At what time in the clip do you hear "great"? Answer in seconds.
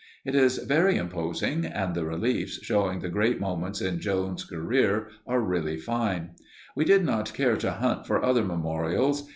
3.09-3.39